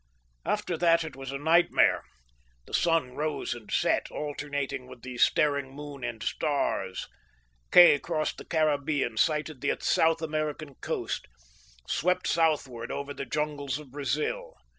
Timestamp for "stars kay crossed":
6.23-8.39